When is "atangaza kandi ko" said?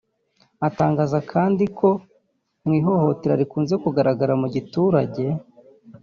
0.67-1.89